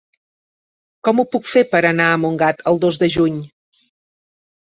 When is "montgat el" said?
2.21-2.81